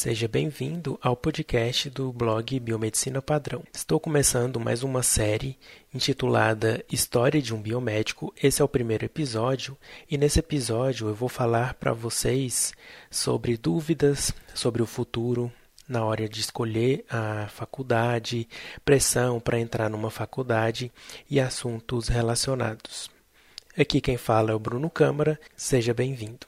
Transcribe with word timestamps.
Seja 0.00 0.26
bem-vindo 0.26 0.98
ao 1.02 1.14
podcast 1.14 1.90
do 1.90 2.10
blog 2.10 2.58
Biomedicina 2.58 3.20
Padrão. 3.20 3.62
Estou 3.70 4.00
começando 4.00 4.58
mais 4.58 4.82
uma 4.82 5.02
série 5.02 5.58
intitulada 5.92 6.82
História 6.90 7.42
de 7.42 7.54
um 7.54 7.60
Biomédico. 7.60 8.32
Esse 8.42 8.62
é 8.62 8.64
o 8.64 8.68
primeiro 8.68 9.04
episódio 9.04 9.76
e 10.10 10.16
nesse 10.16 10.38
episódio 10.38 11.08
eu 11.08 11.14
vou 11.14 11.28
falar 11.28 11.74
para 11.74 11.92
vocês 11.92 12.72
sobre 13.10 13.58
dúvidas 13.58 14.32
sobre 14.54 14.80
o 14.80 14.86
futuro 14.86 15.52
na 15.86 16.02
hora 16.02 16.26
de 16.26 16.40
escolher 16.40 17.04
a 17.10 17.48
faculdade, 17.48 18.48
pressão 18.82 19.38
para 19.38 19.60
entrar 19.60 19.90
numa 19.90 20.10
faculdade 20.10 20.90
e 21.28 21.38
assuntos 21.38 22.08
relacionados. 22.08 23.10
Aqui 23.78 24.00
quem 24.00 24.16
fala 24.16 24.52
é 24.52 24.54
o 24.54 24.58
Bruno 24.58 24.88
Câmara. 24.88 25.38
Seja 25.54 25.92
bem-vindo. 25.92 26.46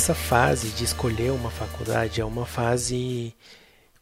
Essa 0.00 0.14
fase 0.14 0.70
de 0.70 0.82
escolher 0.82 1.30
uma 1.30 1.50
faculdade 1.50 2.22
é 2.22 2.24
uma 2.24 2.46
fase 2.46 3.34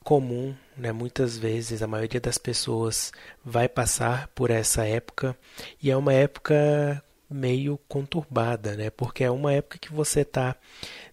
comum, 0.05 0.55
né? 0.77 0.93
Muitas 0.93 1.37
vezes 1.37 1.83
a 1.83 1.89
maioria 1.89 2.20
das 2.20 2.39
pessoas 2.39 3.12
vai 3.45 3.69
passar 3.69 4.29
por 4.29 4.48
essa 4.48 4.87
época 4.87 5.37
e 5.83 5.91
é 5.91 5.97
uma 5.97 6.12
época 6.12 7.03
meio 7.29 7.80
conturbada, 7.89 8.77
né? 8.77 8.91
Porque 8.91 9.25
é 9.25 9.30
uma 9.30 9.53
época 9.53 9.77
que 9.77 9.92
você 9.92 10.20
está 10.20 10.55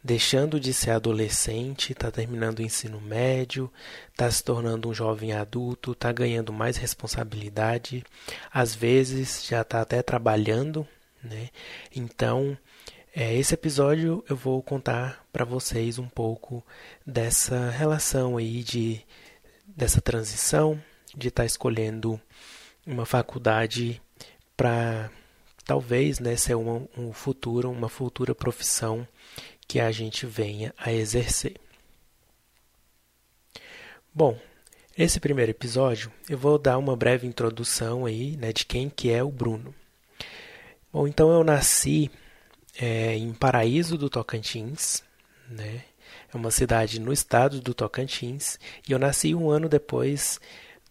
deixando 0.03 0.59
de 0.59 0.71
ser 0.71 0.91
adolescente, 0.91 1.93
está 1.93 2.11
terminando 2.11 2.59
o 2.59 2.63
ensino 2.63 3.01
médio, 3.01 3.73
está 4.11 4.29
se 4.29 4.43
tornando 4.43 4.87
um 4.87 4.93
jovem 4.93 5.33
adulto, 5.33 5.93
está 5.93 6.11
ganhando 6.11 6.53
mais 6.53 6.77
responsabilidade, 6.77 8.03
às 8.53 8.75
vezes 8.75 9.47
já 9.47 9.61
está 9.61 9.81
até 9.81 10.03
trabalhando, 10.03 10.87
né? 11.23 11.49
Então 11.91 12.55
é, 13.15 13.33
esse 13.33 13.53
episódio 13.53 14.21
eu 14.27 14.35
vou 14.35 14.61
contar 14.61 15.25
para 15.31 15.45
vocês 15.45 15.97
um 15.97 16.07
pouco 16.07 16.61
dessa 17.07 17.69
relação 17.69 18.35
aí 18.35 18.61
de 18.61 19.01
dessa 19.65 20.01
transição 20.01 20.81
de 21.15 21.29
estar 21.29 21.43
tá 21.43 21.45
escolhendo 21.45 22.19
uma 22.85 23.05
faculdade 23.05 24.01
para 24.57 25.09
talvez 25.63 26.19
né, 26.19 26.35
ser 26.35 26.55
uma, 26.55 26.85
um 26.97 27.13
futuro, 27.13 27.71
uma 27.71 27.87
futura 27.87 28.35
profissão 28.35 29.07
que 29.65 29.79
a 29.79 29.91
gente 29.93 30.25
venha 30.25 30.73
a 30.77 30.91
exercer. 30.91 31.55
Bom, 34.13 34.37
esse 34.97 35.21
primeiro 35.21 35.51
episódio 35.51 36.11
eu 36.29 36.37
vou 36.37 36.59
dar 36.59 36.77
uma 36.77 36.97
breve 36.97 37.25
introdução 37.25 38.05
aí 38.05 38.35
né, 38.35 38.51
de 38.51 38.65
quem 38.65 38.89
que 38.89 39.09
é 39.09 39.23
o 39.23 39.31
Bruno. 39.31 39.73
Bom, 40.91 41.07
então 41.07 41.31
eu 41.31 41.45
nasci 41.45 42.11
é, 42.79 43.15
em 43.15 43.33
Paraíso 43.33 43.97
do 43.97 44.09
Tocantins, 44.09 45.03
né? 45.49 45.83
É 46.33 46.37
uma 46.37 46.51
cidade 46.51 46.99
no 46.99 47.13
estado 47.13 47.61
do 47.61 47.73
Tocantins 47.73 48.59
e 48.87 48.91
eu 48.91 48.99
nasci 48.99 49.33
um 49.33 49.49
ano 49.49 49.69
depois 49.69 50.39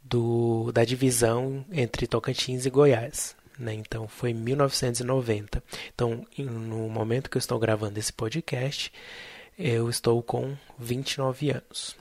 do, 0.03 0.71
da 0.73 0.85
divisão 0.85 1.65
entre 1.71 2.07
Tocantins 2.07 2.67
e 2.67 2.71
Goiás. 2.71 3.37
Né? 3.59 3.75
Então 3.75 4.09
foi 4.09 4.31
em 4.31 4.35
1990. 4.35 5.63
Então, 5.95 6.27
no 6.39 6.89
momento 6.89 7.31
que 7.31 7.37
eu 7.37 7.41
estou 7.41 7.59
gravando 7.59 7.99
esse 7.99 8.13
podcast, 8.13 8.93
eu 9.59 9.89
estou 9.89 10.23
com 10.23 10.57
29 10.79 11.51
anos. 11.51 11.97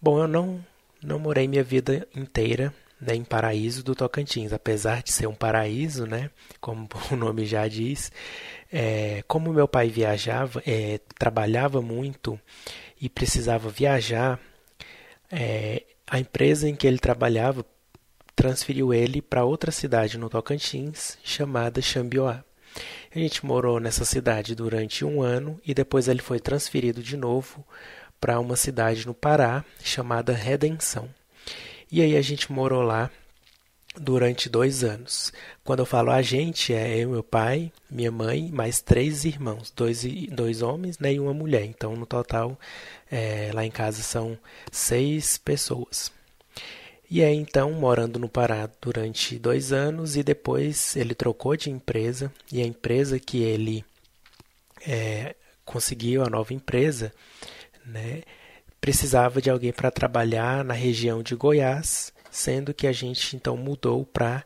Bom, 0.00 0.20
eu 0.20 0.28
não, 0.28 0.64
não 1.02 1.18
morei 1.18 1.48
minha 1.48 1.64
vida 1.64 2.06
inteira 2.14 2.72
né, 3.04 3.14
em 3.14 3.24
Paraíso 3.24 3.82
do 3.82 3.94
Tocantins, 3.94 4.52
apesar 4.52 5.02
de 5.02 5.12
ser 5.12 5.26
um 5.26 5.34
paraíso, 5.34 6.06
né, 6.06 6.30
como 6.60 6.88
o 7.12 7.16
nome 7.16 7.44
já 7.46 7.68
diz, 7.68 8.10
é, 8.72 9.22
como 9.28 9.52
meu 9.52 9.68
pai 9.68 9.88
viajava, 9.88 10.62
é, 10.66 11.00
trabalhava 11.18 11.80
muito 11.80 12.38
e 13.00 13.08
precisava 13.08 13.68
viajar, 13.68 14.40
é, 15.30 15.84
a 16.06 16.18
empresa 16.18 16.68
em 16.68 16.74
que 16.74 16.86
ele 16.86 16.98
trabalhava 16.98 17.64
transferiu 18.34 18.92
ele 18.92 19.22
para 19.22 19.44
outra 19.44 19.70
cidade 19.70 20.18
no 20.18 20.28
Tocantins, 20.28 21.18
chamada 21.22 21.80
Xambioá. 21.80 22.44
A 23.14 23.18
gente 23.18 23.46
morou 23.46 23.78
nessa 23.78 24.04
cidade 24.04 24.54
durante 24.54 25.04
um 25.04 25.22
ano 25.22 25.60
e 25.64 25.72
depois 25.72 26.08
ele 26.08 26.20
foi 26.20 26.40
transferido 26.40 27.02
de 27.02 27.16
novo 27.16 27.64
para 28.20 28.40
uma 28.40 28.56
cidade 28.56 29.06
no 29.06 29.14
Pará 29.14 29.64
chamada 29.82 30.32
Redenção. 30.32 31.08
E 31.90 32.02
aí 32.02 32.16
a 32.16 32.22
gente 32.22 32.50
morou 32.50 32.82
lá 32.82 33.10
durante 33.96 34.48
dois 34.48 34.82
anos. 34.82 35.32
Quando 35.62 35.80
eu 35.80 35.86
falo 35.86 36.10
a 36.10 36.20
gente, 36.22 36.72
é 36.74 36.98
eu, 36.98 37.10
meu 37.10 37.22
pai, 37.22 37.72
minha 37.90 38.10
mãe, 38.10 38.50
mais 38.52 38.80
três 38.80 39.24
irmãos, 39.24 39.72
dois, 39.74 40.04
dois 40.30 40.62
homens 40.62 40.98
né, 40.98 41.14
e 41.14 41.20
uma 41.20 41.32
mulher. 41.32 41.64
Então, 41.64 41.94
no 41.96 42.06
total, 42.06 42.58
é, 43.10 43.50
lá 43.54 43.64
em 43.64 43.70
casa 43.70 44.02
são 44.02 44.38
seis 44.72 45.38
pessoas. 45.38 46.12
E 47.10 47.22
aí, 47.22 47.36
então, 47.36 47.70
morando 47.72 48.18
no 48.18 48.28
Pará 48.28 48.68
durante 48.80 49.38
dois 49.38 49.72
anos, 49.72 50.16
e 50.16 50.22
depois 50.22 50.96
ele 50.96 51.14
trocou 51.14 51.56
de 51.56 51.70
empresa, 51.70 52.32
e 52.50 52.60
a 52.60 52.66
empresa 52.66 53.20
que 53.20 53.42
ele 53.42 53.84
é, 54.86 55.36
conseguiu, 55.64 56.24
a 56.24 56.30
nova 56.30 56.52
empresa, 56.52 57.12
né, 57.84 58.22
precisava 58.84 59.40
de 59.40 59.48
alguém 59.48 59.72
para 59.72 59.90
trabalhar 59.90 60.62
na 60.62 60.74
região 60.74 61.22
de 61.22 61.34
Goiás 61.34 62.12
sendo 62.30 62.74
que 62.74 62.86
a 62.86 62.92
gente 62.92 63.34
então 63.34 63.56
mudou 63.56 64.04
para 64.04 64.44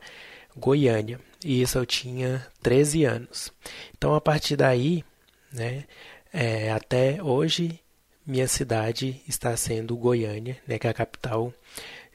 Goiânia. 0.56 1.18
E 1.44 1.60
isso 1.60 1.76
eu 1.76 1.84
tinha 1.84 2.46
13 2.62 3.04
anos. 3.04 3.52
Então 3.96 4.14
a 4.14 4.20
partir 4.20 4.54
daí, 4.54 5.04
né, 5.52 5.86
é, 6.32 6.70
até 6.70 7.20
hoje, 7.20 7.80
minha 8.24 8.46
cidade 8.46 9.20
está 9.26 9.56
sendo 9.56 9.96
Goiânia, 9.96 10.56
né, 10.68 10.78
que 10.78 10.86
é 10.86 10.90
a 10.90 10.94
capital 10.94 11.52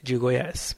de 0.02 0.16
Goiás. 0.16 0.78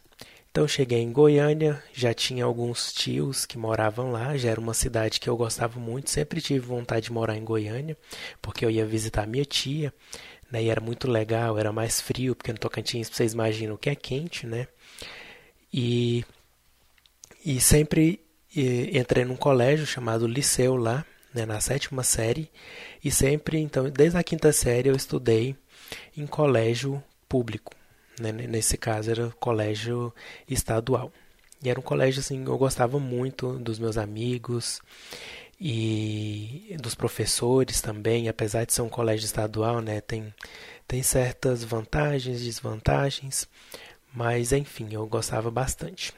Então 0.56 0.68
cheguei 0.68 1.00
em 1.00 1.12
Goiânia, 1.12 1.84
já 1.94 2.14
tinha 2.14 2.46
alguns 2.46 2.94
tios 2.94 3.46
que 3.46 3.58
moravam 3.58 4.10
lá, 4.10 4.38
já 4.38 4.50
era 4.52 4.60
uma 4.60 4.74
cidade 4.74 5.20
que 5.20 5.30
eu 5.30 5.36
gostava 5.36 5.80
muito, 5.82 6.10
sempre 6.10 6.40
tive 6.40 6.66
vontade 6.66 7.08
de 7.08 7.12
morar 7.12 7.36
em 7.36 7.44
Goiânia, 7.44 7.98
porque 8.42 8.66
eu 8.66 8.72
ia 8.72 8.86
visitar 8.86 9.28
minha 9.28 9.44
tia, 9.44 9.94
né, 10.52 10.64
e 10.64 10.70
era 10.70 10.82
muito 10.82 11.10
legal, 11.10 11.58
era 11.58 11.72
mais 11.72 12.00
frio, 12.00 12.36
porque 12.36 12.52
no 12.52 12.60
Tocantins 12.60 13.10
vocês 13.10 13.34
imaginam 13.34 13.78
que 13.78 13.90
é 13.90 13.96
quente, 13.96 14.46
né? 14.46 14.68
E, 15.74 16.24
e 17.44 17.60
sempre 17.60 18.22
e, 18.56 18.98
entrei 18.98 19.26
num 19.26 19.36
colégio 19.36 19.86
chamado 19.86 20.28
Liceu 20.28 20.76
lá, 20.76 21.06
né, 21.34 21.46
na 21.46 21.60
sétima 21.60 22.04
série, 22.04 22.50
e 23.04 23.12
sempre, 23.12 23.60
então, 23.60 23.90
desde 23.90 24.18
a 24.18 24.24
quinta 24.24 24.52
série 24.54 24.90
eu 24.90 24.96
estudei 24.96 25.56
em 26.16 26.26
colégio 26.26 27.04
público. 27.28 27.74
Né, 28.20 28.32
nesse 28.32 28.78
caso 28.78 29.12
era 29.12 29.30
colégio 29.32 30.14
estadual. 30.48 31.12
E 31.62 31.70
era 31.70 31.80
um 31.80 31.84
colégio 31.84 32.22
assim, 32.22 32.44
eu 32.46 32.58
gostava 32.58 33.00
muito 33.00 33.58
dos 33.60 33.80
meus 33.80 33.98
amigos 33.98 34.82
e 35.60 36.76
dos 36.82 36.96
professores 36.96 37.82
também, 37.82 38.28
apesar 38.28 38.66
de 38.66 38.74
ser 38.74 38.82
um 38.82 38.90
colégio 38.90 39.26
estadual, 39.26 39.82
né, 39.82 40.02
tem, 40.02 40.34
tem 40.88 41.02
certas 41.02 41.64
vantagens 41.64 42.42
e 42.42 42.46
desvantagens, 42.46 43.48
mas 44.14 44.52
enfim, 44.52 44.90
eu 44.92 45.06
gostava 45.08 45.50
bastante. 45.50 46.14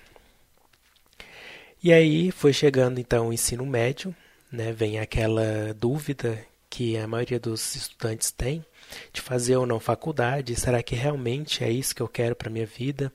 E 1.84 1.94
aí 1.94 2.32
foi 2.32 2.52
chegando 2.54 3.00
então 3.00 3.30
o 3.30 3.34
ensino 3.34 3.66
médio, 3.66 4.16
né? 4.52 4.72
Vem 4.72 5.00
aquela 5.00 5.74
dúvida 5.76 6.44
que 6.70 6.98
a 6.98 7.08
maioria 7.08 7.40
dos 7.40 7.76
estudantes 7.76 8.32
tem 8.32 8.66
de 9.14 9.22
fazer 9.22 9.58
ou 9.58 9.66
não 9.66 9.80
faculdade. 9.80 10.56
Será 10.56 10.82
que 10.82 10.96
realmente 10.96 11.64
é 11.64 11.72
isso 11.72 11.96
que 11.96 12.02
eu 12.02 12.08
quero 12.08 12.36
para 12.36 12.50
minha 12.50 12.66
vida? 12.66 13.14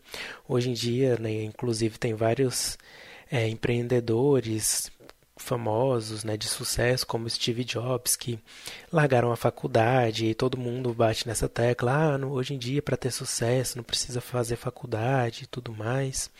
Hoje 0.49 0.70
em 0.70 0.75
dia, 0.75 1.17
né, 1.19 1.43
inclusive, 1.43 1.99
tem 1.99 2.14
vários 2.14 2.79
é, 3.31 3.49
empreendedores, 3.49 4.91
famosos, 5.43 6.25
né, 6.25 6.37
de 6.37 6.49
sucesso, 6.49 7.06
como 7.06 7.29
Steve 7.29 7.65
Jobs, 7.65 8.17
que 8.17 8.39
largaram 8.93 9.33
a 9.33 9.37
faculdade 9.37 10.27
e 10.27 10.35
todo 10.35 10.56
mundo 10.56 10.94
bate 10.94 11.27
nessa 11.27 11.49
tecla, 11.49 12.15
ah, 12.15 12.19
no, 12.19 12.33
hoje 12.33 12.55
em 12.55 12.59
dia 12.59 12.81
para 12.81 12.97
ter 12.97 13.11
sucesso 13.11 13.77
não 13.77 13.85
precisa 13.85 14.21
fazer 14.21 14.56
faculdade 14.56 15.44
e 15.44 15.47
tudo 15.47 15.73
mais. 15.73 16.31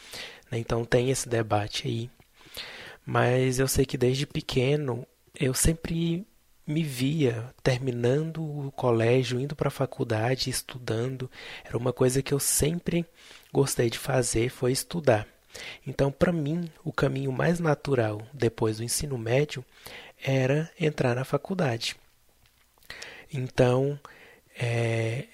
Né, 0.51 0.59
então 0.59 0.85
tem 0.85 1.11
esse 1.11 1.29
debate 1.29 1.89
aí. 1.89 2.11
Mas 3.05 3.59
eu 3.59 3.69
sei 3.69 3.85
que 3.85 3.99
desde 3.99 4.27
pequeno 4.27 5.07
eu 5.39 5.53
sempre 5.55 6.27
me 6.67 6.83
via 6.83 7.53
terminando 7.63 8.43
o 8.43 8.73
colégio, 8.73 9.41
indo 9.41 9.57
para 9.57 9.69
a 9.69 9.71
faculdade, 9.71 10.49
estudando. 10.49 11.31
Era 11.65 11.77
uma 11.77 11.93
coisa 11.93 12.23
que 12.23 12.33
eu 12.33 12.39
sempre 12.39 13.05
gostei 13.53 13.91
de 13.91 13.99
fazer, 13.99 14.49
foi 14.49 14.73
estudar. 14.73 15.27
Então, 15.87 16.11
para 16.11 16.33
mim, 16.33 16.71
o 16.85 16.93
caminho 16.93 17.33
mais 17.33 17.61
natural 17.61 18.21
depois 18.33 18.79
do 18.79 18.85
ensino 18.85 19.19
médio 19.19 19.65
era 20.23 20.71
entrar 20.79 21.15
na 21.15 21.25
faculdade. 21.25 21.97
Então, 23.33 23.99
é, 24.59 25.27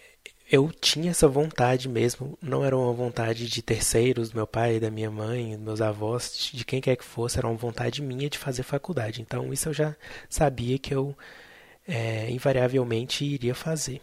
eu 0.50 0.70
tinha 0.72 1.10
essa 1.10 1.28
vontade 1.28 1.88
mesmo, 1.88 2.38
não 2.40 2.64
era 2.64 2.76
uma 2.76 2.92
vontade 2.92 3.46
de 3.46 3.60
terceiros, 3.62 4.32
meu 4.32 4.46
pai, 4.46 4.80
da 4.80 4.90
minha 4.90 5.10
mãe, 5.10 5.56
meus 5.58 5.80
avós, 5.80 6.50
de 6.52 6.64
quem 6.64 6.80
quer 6.80 6.96
que 6.96 7.04
fosse, 7.04 7.38
era 7.38 7.46
uma 7.46 7.56
vontade 7.56 8.00
minha 8.00 8.30
de 8.30 8.38
fazer 8.38 8.62
faculdade. 8.62 9.20
Então, 9.20 9.52
isso 9.52 9.68
eu 9.68 9.74
já 9.74 9.96
sabia 10.28 10.78
que 10.78 10.94
eu 10.94 11.16
é, 11.86 12.30
invariavelmente 12.30 13.24
iria 13.24 13.54
fazer. 13.54 14.00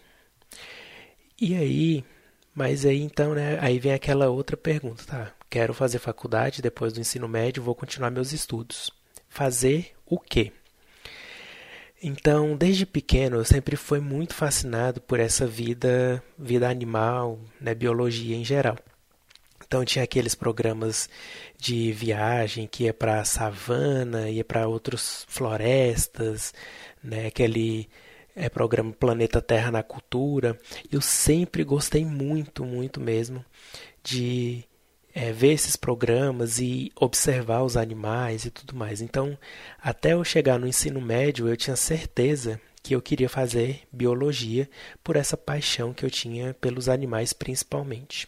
E 1.39 1.55
aí, 1.55 2.03
mas 2.53 2.85
aí 2.85 3.01
então, 3.01 3.33
né, 3.33 3.57
aí 3.61 3.79
vem 3.79 3.93
aquela 3.93 4.29
outra 4.29 4.55
pergunta, 4.55 5.03
tá? 5.05 5.33
Quero 5.55 5.73
fazer 5.73 5.99
faculdade 5.99 6.61
depois 6.61 6.91
do 6.91 6.99
ensino 6.99 7.29
médio, 7.29 7.63
vou 7.63 7.73
continuar 7.73 8.11
meus 8.11 8.33
estudos. 8.33 8.91
Fazer 9.29 9.93
o 10.05 10.19
quê? 10.19 10.51
Então, 12.03 12.57
desde 12.57 12.85
pequeno, 12.85 13.37
eu 13.37 13.45
sempre 13.45 13.77
fui 13.77 14.01
muito 14.01 14.33
fascinado 14.33 14.99
por 14.99 15.17
essa 15.17 15.47
vida, 15.47 16.21
vida 16.37 16.69
animal, 16.69 17.39
né, 17.57 17.73
biologia 17.73 18.35
em 18.35 18.43
geral. 18.43 18.77
Então 19.65 19.85
tinha 19.85 20.03
aqueles 20.03 20.35
programas 20.35 21.09
de 21.57 21.89
viagem 21.93 22.67
que 22.67 22.83
ia 22.83 22.93
para 22.93 23.21
a 23.21 23.25
savana, 23.25 24.29
ia 24.29 24.43
para 24.43 24.67
outras 24.67 25.25
florestas, 25.29 26.53
né, 27.01 27.27
aquele 27.27 27.87
é, 28.35 28.49
programa 28.49 28.91
Planeta 28.91 29.41
Terra 29.41 29.71
na 29.71 29.81
Cultura. 29.81 30.59
Eu 30.91 30.99
sempre 30.99 31.63
gostei 31.63 32.03
muito, 32.03 32.65
muito 32.65 32.99
mesmo 32.99 33.41
de 34.03 34.65
é, 35.15 35.31
ver 35.31 35.53
esses 35.53 35.77
programas 35.77 36.59
e 36.59 36.91
observar 36.93 37.63
os 37.63 37.77
animais 37.77 38.43
e 38.43 38.51
tudo 38.51 38.75
mais. 38.75 38.99
Então, 38.99 39.37
até 39.81 40.11
eu 40.11 40.23
chegar 40.25 40.59
no 40.59 40.67
ensino 40.67 40.99
médio, 40.99 41.47
eu 41.47 41.55
tinha 41.55 41.77
certeza 41.77 42.59
que 42.83 42.93
eu 42.93 43.01
queria 43.01 43.29
fazer 43.29 43.83
biologia 43.91 44.69
por 45.01 45.15
essa 45.15 45.37
paixão 45.37 45.93
que 45.93 46.05
eu 46.05 46.11
tinha 46.11 46.53
pelos 46.55 46.89
animais, 46.89 47.31
principalmente. 47.31 48.27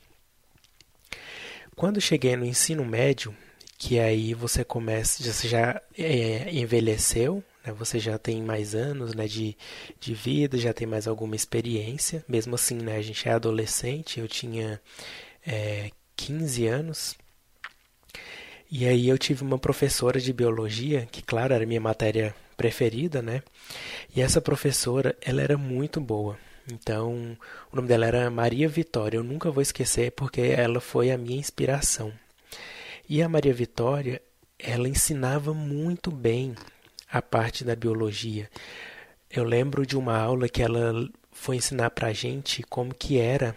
Quando 1.76 2.02
cheguei 2.02 2.36
no 2.38 2.46
ensino 2.46 2.86
médio, 2.86 3.36
que 3.78 4.00
aí 4.00 4.34
você 4.34 4.64
começa, 4.64 5.22
você 5.22 5.48
já 5.48 5.80
é, 5.96 6.52
envelheceu, 6.52 7.44
né, 7.64 7.72
você 7.74 8.00
já 8.00 8.18
tem 8.18 8.42
mais 8.42 8.74
anos 8.74 9.14
né, 9.14 9.28
de, 9.28 9.56
de 10.00 10.14
vida, 10.14 10.58
já 10.58 10.74
tem 10.74 10.88
mais 10.88 11.06
alguma 11.06 11.36
experiência. 11.36 12.26
Mesmo 12.28 12.56
assim, 12.56 12.78
né, 12.78 12.96
a 12.96 13.02
gente 13.02 13.28
é 13.28 13.34
adolescente, 13.34 14.20
eu 14.20 14.28
tinha 14.28 14.82
é, 15.46 15.92
15 16.18 16.68
anos. 16.68 17.16
E 18.70 18.86
aí 18.86 19.08
eu 19.08 19.18
tive 19.18 19.44
uma 19.44 19.58
professora 19.58 20.20
de 20.20 20.34
biologia, 20.34 21.08
que 21.10 21.22
claro, 21.22 21.54
era 21.54 21.66
minha 21.66 21.80
matéria 21.80 22.36
preferida, 22.58 23.22
né? 23.22 23.42
E 24.14 24.22
essa 24.22 24.42
professora, 24.42 25.16
ela 25.22 25.42
era 25.42 25.58
muito 25.58 26.02
boa. 26.02 26.38
Então, 26.70 27.38
o 27.72 27.76
nome 27.76 27.88
dela 27.88 28.06
era 28.06 28.30
Maria 28.30 28.68
Vitória. 28.68 29.18
Eu 29.18 29.24
nunca 29.24 29.50
vou 29.50 29.62
esquecer 29.62 30.12
porque 30.12 30.42
ela 30.42 30.82
foi 30.82 31.12
a 31.12 31.18
minha 31.18 31.40
inspiração. 31.40 32.12
E 33.08 33.22
a 33.22 33.30
Maria 33.30 33.54
Vitória, 33.54 34.22
ela 34.60 34.90
ensinava 34.90 35.54
muito 35.54 36.12
bem 36.12 36.56
a 37.10 37.22
parte 37.22 37.64
da 37.64 37.74
biologia. 37.74 38.50
Eu 39.32 39.46
lembro 39.46 39.86
de 39.86 39.96
uma 39.96 40.18
aula 40.18 40.50
que 40.50 40.62
ela 40.62 41.08
foi 41.32 41.56
ensinar 41.56 41.92
para 41.92 42.12
gente 42.12 42.64
como 42.64 42.94
que 42.94 43.18
era 43.18 43.56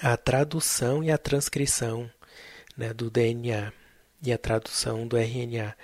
a 0.00 0.16
tradução 0.16 1.02
e 1.02 1.10
a 1.10 1.18
transcrição 1.18 2.10
né, 2.76 2.92
do 2.92 3.10
DNA 3.10 3.72
e 4.22 4.32
a 4.32 4.38
tradução 4.38 5.06
do 5.06 5.16
RNA. 5.16 5.74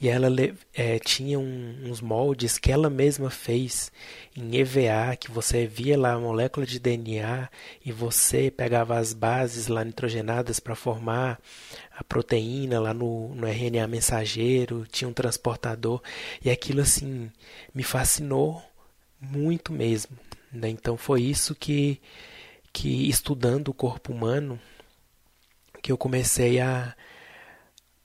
E 0.00 0.08
ela 0.08 0.28
é, 0.74 0.98
tinha 0.98 1.38
um, 1.38 1.76
uns 1.84 2.00
moldes 2.00 2.58
que 2.58 2.72
ela 2.72 2.90
mesma 2.90 3.30
fez 3.30 3.92
em 4.36 4.56
EVA, 4.56 5.16
que 5.18 5.30
você 5.30 5.66
via 5.66 5.98
lá 5.98 6.12
a 6.12 6.18
molécula 6.18 6.66
de 6.66 6.78
DNA 6.78 7.48
e 7.84 7.92
você 7.92 8.50
pegava 8.50 8.98
as 8.98 9.12
bases 9.12 9.68
lá 9.68 9.84
nitrogenadas 9.84 10.58
para 10.58 10.74
formar 10.74 11.40
a 11.96 12.02
proteína 12.02 12.80
lá 12.80 12.94
no, 12.94 13.34
no 13.34 13.46
RNA 13.46 13.86
mensageiro, 13.86 14.86
tinha 14.90 15.08
um 15.08 15.12
transportador, 15.12 16.02
e 16.42 16.50
aquilo 16.50 16.80
assim 16.80 17.30
me 17.74 17.82
fascinou 17.82 18.62
muito 19.20 19.72
mesmo. 19.72 20.18
Né? 20.50 20.70
Então 20.70 20.96
foi 20.96 21.22
isso 21.22 21.54
que 21.54 22.00
que 22.72 23.08
estudando 23.08 23.68
o 23.68 23.74
corpo 23.74 24.12
humano 24.12 24.58
que 25.82 25.90
eu 25.90 25.98
comecei 25.98 26.60
a, 26.60 26.96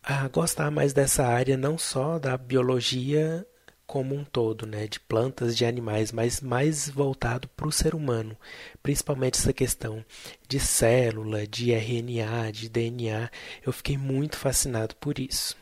a 0.03 0.27
gostar 0.29 0.71
mais 0.71 0.93
dessa 0.93 1.25
área, 1.25 1.55
não 1.55 1.77
só 1.77 2.17
da 2.17 2.35
biologia 2.37 3.45
como 3.85 4.13
um 4.13 4.25
todo, 4.25 4.65
né, 4.67 4.85
de 4.85 4.99
plantas, 4.99 5.55
de 5.55 5.65
animais, 5.65 6.11
mas 6.11 6.41
mais 6.41 6.89
voltado 6.89 7.47
para 7.49 7.67
o 7.67 7.71
ser 7.71 7.95
humano, 7.95 8.35
principalmente 8.83 9.39
essa 9.39 9.53
questão 9.53 10.03
de 10.47 10.59
célula, 10.59 11.47
de 11.47 11.71
RNA, 11.71 12.51
de 12.51 12.67
DNA. 12.67 13.31
Eu 13.65 13.71
fiquei 13.71 13.97
muito 13.97 14.37
fascinado 14.37 14.93
por 14.97 15.19
isso. 15.19 15.55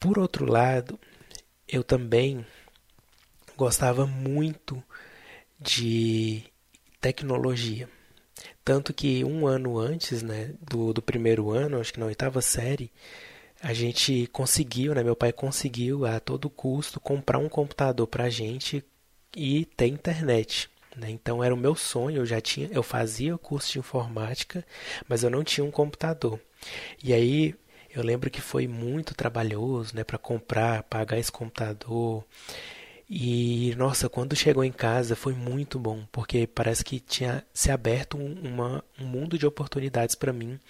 Por 0.00 0.18
outro 0.18 0.44
lado, 0.44 0.98
eu 1.68 1.84
também 1.84 2.44
gostava 3.56 4.06
muito 4.06 4.82
de 5.60 6.44
tecnologia. 7.00 7.88
Tanto 8.64 8.92
que 8.92 9.24
um 9.24 9.46
ano 9.46 9.78
antes 9.78 10.22
né, 10.22 10.54
do, 10.60 10.92
do 10.92 11.02
primeiro 11.02 11.50
ano, 11.50 11.80
acho 11.80 11.92
que 11.92 12.00
na 12.00 12.06
oitava 12.06 12.40
série, 12.40 12.92
a 13.60 13.72
gente 13.72 14.26
conseguiu, 14.28 14.94
né, 14.94 15.02
meu 15.02 15.16
pai 15.16 15.32
conseguiu 15.32 16.06
a 16.06 16.20
todo 16.20 16.50
custo 16.50 17.00
comprar 17.00 17.38
um 17.38 17.48
computador 17.48 18.06
para 18.06 18.24
a 18.24 18.30
gente 18.30 18.84
e 19.36 19.64
ter 19.64 19.86
internet. 19.86 20.70
Né? 20.96 21.10
Então 21.10 21.42
era 21.42 21.54
o 21.54 21.58
meu 21.58 21.74
sonho, 21.74 22.18
eu 22.18 22.26
já 22.26 22.40
tinha, 22.40 22.68
eu 22.70 22.82
fazia 22.82 23.34
o 23.34 23.38
curso 23.38 23.72
de 23.72 23.78
informática, 23.78 24.64
mas 25.08 25.22
eu 25.22 25.30
não 25.30 25.42
tinha 25.42 25.64
um 25.64 25.70
computador. 25.70 26.40
E 27.02 27.12
aí 27.12 27.54
eu 27.94 28.02
lembro 28.02 28.30
que 28.30 28.40
foi 28.40 28.68
muito 28.68 29.14
trabalhoso, 29.14 29.96
né, 29.96 30.04
para 30.04 30.18
comprar, 30.18 30.82
pagar 30.84 31.18
esse 31.18 31.32
computador. 31.32 32.24
E 33.10 33.74
nossa, 33.76 34.08
quando 34.08 34.36
chegou 34.36 34.62
em 34.62 34.72
casa 34.72 35.16
foi 35.16 35.32
muito 35.32 35.78
bom, 35.78 36.06
porque 36.12 36.46
parece 36.46 36.84
que 36.84 37.00
tinha 37.00 37.44
se 37.54 37.70
aberto 37.70 38.18
um, 38.18 38.34
uma, 38.42 38.84
um 39.00 39.06
mundo 39.06 39.38
de 39.38 39.46
oportunidades 39.46 40.14
para 40.14 40.32
mim 40.32 40.60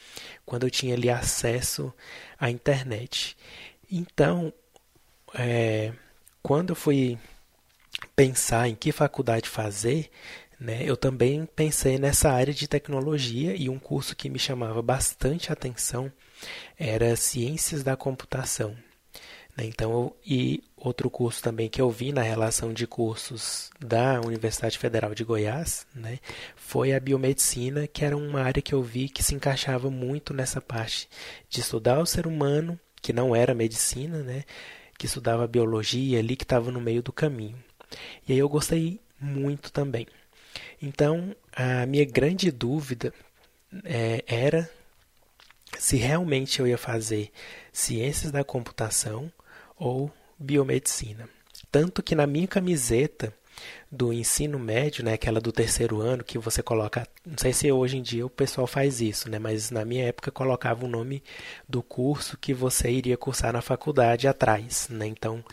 quando 0.46 0.64
eu 0.64 0.70
tinha 0.70 0.94
ali 0.94 1.10
acesso 1.10 1.92
à 2.38 2.48
internet. 2.48 3.36
Então, 3.90 4.52
é, 5.34 5.92
quando 6.40 6.70
eu 6.70 6.76
fui 6.76 7.18
pensar 8.14 8.68
em 8.68 8.74
que 8.76 8.92
faculdade 8.92 9.48
fazer, 9.48 10.08
né, 10.60 10.82
eu 10.84 10.96
também 10.96 11.44
pensei 11.44 11.98
nessa 11.98 12.30
área 12.30 12.54
de 12.54 12.68
tecnologia 12.68 13.56
e 13.56 13.68
um 13.68 13.80
curso 13.80 14.14
que 14.14 14.30
me 14.30 14.38
chamava 14.38 14.80
bastante 14.80 15.52
atenção 15.52 16.12
era 16.78 17.16
Ciências 17.16 17.82
da 17.82 17.96
Computação. 17.96 18.76
Né? 19.58 19.66
Então, 19.66 20.14
e 20.24 20.62
outro 20.76 21.10
curso 21.10 21.42
também 21.42 21.68
que 21.68 21.82
eu 21.82 21.90
vi 21.90 22.12
na 22.12 22.22
relação 22.22 22.72
de 22.72 22.86
cursos 22.86 23.70
da 23.80 24.20
Universidade 24.20 24.78
Federal 24.78 25.12
de 25.14 25.24
Goiás, 25.24 25.84
né, 25.92 26.20
foi 26.54 26.94
a 26.94 27.00
biomedicina, 27.00 27.88
que 27.88 28.04
era 28.04 28.16
uma 28.16 28.40
área 28.40 28.62
que 28.62 28.72
eu 28.72 28.82
vi 28.82 29.08
que 29.08 29.22
se 29.22 29.34
encaixava 29.34 29.90
muito 29.90 30.32
nessa 30.32 30.60
parte 30.60 31.08
de 31.50 31.60
estudar 31.60 31.98
o 31.98 32.06
ser 32.06 32.26
humano, 32.28 32.78
que 33.02 33.12
não 33.12 33.34
era 33.34 33.52
medicina, 33.52 34.22
né, 34.22 34.44
que 34.96 35.06
estudava 35.06 35.46
biologia 35.48 36.20
ali, 36.20 36.36
que 36.36 36.44
estava 36.44 36.70
no 36.70 36.80
meio 36.80 37.02
do 37.02 37.12
caminho. 37.12 37.58
E 38.28 38.32
aí 38.32 38.38
eu 38.38 38.48
gostei 38.48 39.00
muito 39.20 39.72
também. 39.72 40.06
Então, 40.80 41.34
a 41.52 41.86
minha 41.86 42.04
grande 42.04 42.52
dúvida 42.52 43.12
é, 43.84 44.22
era 44.26 44.70
se 45.78 45.96
realmente 45.96 46.60
eu 46.60 46.66
ia 46.66 46.78
fazer 46.78 47.30
ciências 47.72 48.30
da 48.32 48.44
computação 48.44 49.30
ou 49.78 50.10
biomedicina. 50.38 51.28
Tanto 51.70 52.02
que 52.02 52.14
na 52.14 52.26
minha 52.26 52.46
camiseta 52.46 53.32
do 53.90 54.12
ensino 54.12 54.58
médio, 54.58 55.04
né, 55.04 55.14
aquela 55.14 55.40
do 55.40 55.50
terceiro 55.50 56.00
ano, 56.00 56.22
que 56.22 56.38
você 56.38 56.62
coloca, 56.62 57.06
não 57.26 57.36
sei 57.36 57.52
se 57.52 57.70
hoje 57.72 57.96
em 57.96 58.02
dia 58.02 58.24
o 58.24 58.30
pessoal 58.30 58.66
faz 58.66 59.00
isso, 59.00 59.28
né, 59.30 59.38
mas 59.38 59.70
na 59.70 59.84
minha 59.84 60.04
época 60.04 60.30
colocava 60.30 60.84
o 60.84 60.88
nome 60.88 61.22
do 61.68 61.82
curso 61.82 62.38
que 62.38 62.54
você 62.54 62.90
iria 62.90 63.16
cursar 63.16 63.52
na 63.52 63.62
faculdade 63.62 64.28
atrás, 64.28 64.88
né? 64.88 65.06
Então, 65.06 65.44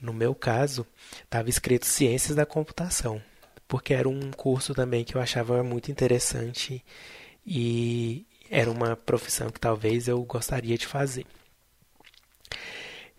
no 0.00 0.12
meu 0.12 0.34
caso, 0.34 0.86
estava 1.22 1.48
escrito 1.48 1.86
Ciências 1.86 2.36
da 2.36 2.46
Computação, 2.46 3.22
porque 3.68 3.94
era 3.94 4.08
um 4.08 4.30
curso 4.32 4.74
também 4.74 5.04
que 5.04 5.14
eu 5.14 5.20
achava 5.20 5.62
muito 5.62 5.90
interessante 5.90 6.84
e 7.46 8.26
era 8.50 8.70
uma 8.70 8.96
profissão 8.96 9.50
que 9.50 9.60
talvez 9.60 10.08
eu 10.08 10.22
gostaria 10.24 10.76
de 10.76 10.86
fazer. 10.86 11.26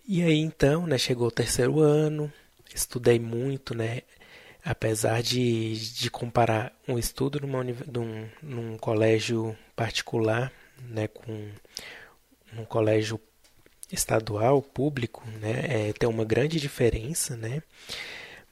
E 0.08 0.22
aí 0.22 0.38
então, 0.38 0.86
né, 0.86 0.96
chegou 0.98 1.26
o 1.26 1.32
terceiro 1.32 1.80
ano, 1.80 2.32
estudei 2.72 3.18
muito, 3.18 3.74
né, 3.76 4.02
apesar 4.64 5.20
de, 5.20 5.74
de 5.94 6.08
comparar 6.10 6.72
um 6.86 6.96
estudo 6.96 7.40
numa, 7.40 7.64
num, 7.64 8.28
num 8.40 8.78
colégio 8.78 9.56
particular 9.74 10.52
né, 10.88 11.08
com 11.08 11.50
um 12.56 12.64
colégio 12.64 13.20
estadual, 13.90 14.62
público, 14.62 15.24
né, 15.40 15.88
é, 15.88 15.92
tem 15.92 16.08
uma 16.08 16.24
grande 16.24 16.60
diferença, 16.60 17.36
né? 17.36 17.62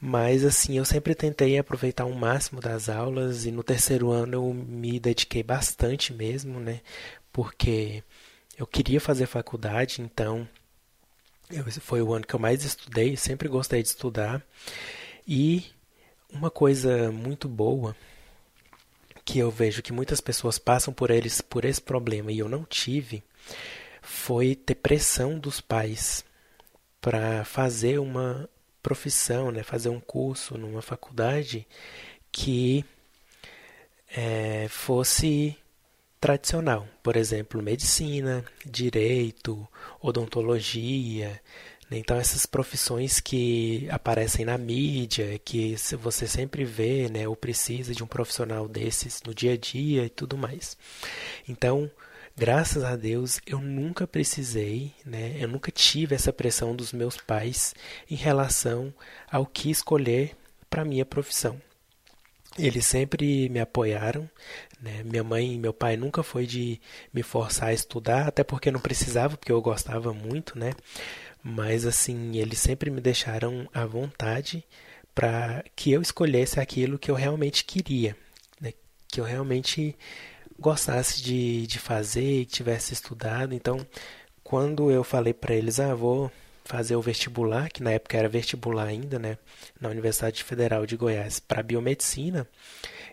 Mas 0.00 0.44
assim, 0.44 0.76
eu 0.76 0.84
sempre 0.84 1.14
tentei 1.14 1.56
aproveitar 1.56 2.04
o 2.04 2.14
máximo 2.14 2.60
das 2.60 2.88
aulas 2.88 3.46
e 3.46 3.52
no 3.52 3.62
terceiro 3.62 4.10
ano 4.10 4.34
eu 4.34 4.52
me 4.52 5.00
dediquei 5.00 5.42
bastante 5.42 6.12
mesmo, 6.12 6.60
né? 6.60 6.80
Porque 7.32 8.02
eu 8.58 8.66
queria 8.66 9.00
fazer 9.00 9.26
faculdade, 9.26 10.02
então 10.02 10.48
esse 11.50 11.80
foi 11.80 12.02
o 12.02 12.12
ano 12.12 12.26
que 12.26 12.34
eu 12.34 12.40
mais 12.40 12.64
estudei, 12.64 13.16
sempre 13.16 13.48
gostei 13.48 13.82
de 13.82 13.88
estudar. 13.88 14.42
E 15.26 15.64
uma 16.30 16.50
coisa 16.50 17.10
muito 17.12 17.48
boa 17.48 17.96
que 19.24 19.38
eu 19.38 19.50
vejo 19.50 19.82
que 19.82 19.92
muitas 19.92 20.20
pessoas 20.20 20.58
passam 20.58 20.92
por 20.92 21.10
eles 21.10 21.40
por 21.40 21.64
esse 21.64 21.80
problema 21.80 22.30
e 22.30 22.38
eu 22.40 22.48
não 22.48 22.64
tive 22.64 23.22
foi 24.02 24.54
ter 24.54 24.74
pressão 24.74 25.38
dos 25.38 25.60
pais 25.60 26.24
para 27.00 27.44
fazer 27.44 27.98
uma 27.98 28.48
profissão, 28.82 29.50
né, 29.50 29.62
fazer 29.62 29.88
um 29.88 30.00
curso 30.00 30.58
numa 30.58 30.82
faculdade 30.82 31.66
que 32.30 32.84
é, 34.14 34.66
fosse 34.68 35.56
tradicional, 36.24 36.88
por 37.02 37.16
exemplo, 37.16 37.62
medicina, 37.62 38.42
direito, 38.64 39.68
odontologia, 40.00 41.38
né? 41.90 41.98
então 41.98 42.16
essas 42.16 42.46
profissões 42.46 43.20
que 43.20 43.86
aparecem 43.90 44.46
na 44.46 44.56
mídia, 44.56 45.38
que 45.44 45.76
você 46.00 46.26
sempre 46.26 46.64
vê, 46.64 47.10
né, 47.10 47.28
ou 47.28 47.36
precisa 47.36 47.94
de 47.94 48.02
um 48.02 48.06
profissional 48.06 48.66
desses 48.66 49.20
no 49.26 49.34
dia 49.34 49.52
a 49.52 49.56
dia 49.58 50.06
e 50.06 50.08
tudo 50.08 50.38
mais. 50.38 50.78
Então, 51.46 51.90
graças 52.34 52.82
a 52.84 52.96
Deus, 52.96 53.38
eu 53.46 53.60
nunca 53.60 54.06
precisei, 54.06 54.94
né? 55.04 55.36
Eu 55.38 55.48
nunca 55.48 55.70
tive 55.70 56.14
essa 56.14 56.32
pressão 56.32 56.74
dos 56.74 56.90
meus 56.90 57.18
pais 57.18 57.74
em 58.10 58.16
relação 58.16 58.94
ao 59.30 59.44
que 59.44 59.70
escolher 59.70 60.34
para 60.70 60.86
minha 60.86 61.04
profissão. 61.04 61.60
Eles 62.58 62.86
sempre 62.86 63.48
me 63.48 63.58
apoiaram, 63.58 64.30
né? 64.80 65.02
Minha 65.04 65.24
mãe 65.24 65.54
e 65.54 65.58
meu 65.58 65.72
pai 65.72 65.96
nunca 65.96 66.22
foi 66.22 66.46
de 66.46 66.80
me 67.12 67.22
forçar 67.22 67.70
a 67.70 67.72
estudar, 67.72 68.28
até 68.28 68.44
porque 68.44 68.70
não 68.70 68.80
precisava, 68.80 69.36
porque 69.36 69.50
eu 69.50 69.60
gostava 69.60 70.12
muito, 70.12 70.58
né? 70.58 70.72
Mas 71.42 71.84
assim, 71.84 72.36
eles 72.36 72.58
sempre 72.58 72.90
me 72.90 73.00
deixaram 73.00 73.68
à 73.74 73.84
vontade 73.84 74.64
para 75.14 75.64
que 75.76 75.92
eu 75.92 76.00
escolhesse 76.00 76.60
aquilo 76.60 76.98
que 76.98 77.10
eu 77.10 77.14
realmente 77.14 77.64
queria, 77.64 78.16
né? 78.60 78.72
Que 79.08 79.20
eu 79.20 79.24
realmente 79.24 79.96
gostasse 80.58 81.22
de, 81.22 81.66
de 81.66 81.78
fazer 81.78 82.40
e 82.40 82.46
que 82.46 82.52
tivesse 82.52 82.92
estudado. 82.94 83.54
Então, 83.54 83.84
quando 84.42 84.90
eu 84.90 85.02
falei 85.02 85.34
para 85.34 85.54
eles, 85.54 85.80
ah, 85.80 85.94
vou 85.94 86.30
fazer 86.64 86.96
o 86.96 87.02
vestibular, 87.02 87.70
que 87.70 87.82
na 87.82 87.92
época 87.92 88.16
era 88.16 88.28
vestibular 88.28 88.86
ainda, 88.86 89.18
né, 89.18 89.36
na 89.80 89.88
Universidade 89.88 90.42
Federal 90.42 90.86
de 90.86 90.96
Goiás, 90.96 91.38
para 91.38 91.62
biomedicina, 91.62 92.48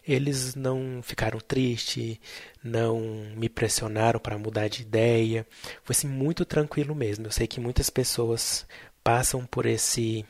eles 0.08 0.56
não 0.56 1.02
ficaram 1.04 1.40
tristes, 1.40 2.18
não 2.64 3.00
me 3.36 3.48
pressionaram 3.50 4.20
para 4.20 4.38
mudar 4.38 4.68
de 4.68 4.82
ideia. 4.82 5.46
Foi 5.84 5.94
assim, 5.96 6.08
muito 6.08 6.44
tranquilo 6.44 6.96
mesmo. 6.96 7.28
Eu 7.28 7.32
sei 7.32 7.46
que 7.46 7.60
muitas 7.60 7.90
pessoas 7.90 8.66
passam 9.04 9.46
por 9.46 9.66
esse 9.66 10.26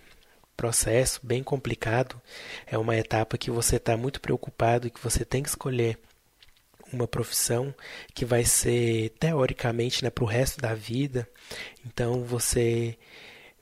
processo 0.57 1.19
bem 1.23 1.41
complicado. 1.41 2.21
É 2.67 2.77
uma 2.77 2.97
etapa 2.97 3.37
que 3.37 3.49
você 3.49 3.77
está 3.77 3.95
muito 3.95 4.19
preocupado 4.19 4.87
e 4.87 4.91
que 4.91 5.01
você 5.01 5.23
tem 5.23 5.41
que 5.41 5.49
escolher 5.49 5.97
uma 6.93 7.07
profissão 7.07 7.74
que 8.13 8.25
vai 8.25 8.43
ser 8.43 9.10
teoricamente 9.19 10.03
né, 10.03 10.10
para 10.10 10.24
o 10.24 10.27
resto 10.27 10.60
da 10.62 10.74
vida. 10.74 11.27
Então 11.86 12.24
você 12.24 12.98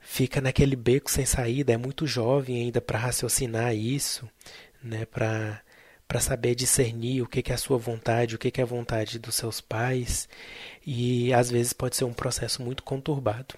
fica 0.00 0.40
naquele 0.40 0.76
beco 0.76 1.10
sem 1.10 1.26
saída, 1.26 1.72
é 1.72 1.76
muito 1.76 2.06
jovem 2.06 2.62
ainda 2.62 2.80
para 2.80 2.98
raciocinar 2.98 3.74
isso, 3.74 4.28
né, 4.82 5.04
para 5.04 5.62
para 6.08 6.18
saber 6.18 6.56
discernir 6.56 7.22
o 7.22 7.26
que, 7.28 7.40
que 7.40 7.52
é 7.52 7.54
a 7.54 7.58
sua 7.58 7.78
vontade, 7.78 8.34
o 8.34 8.38
que, 8.38 8.50
que 8.50 8.60
é 8.60 8.64
a 8.64 8.66
vontade 8.66 9.16
dos 9.16 9.36
seus 9.36 9.60
pais, 9.60 10.28
e 10.84 11.32
às 11.32 11.52
vezes 11.52 11.72
pode 11.72 11.94
ser 11.94 12.02
um 12.02 12.12
processo 12.12 12.60
muito 12.62 12.82
conturbado. 12.82 13.54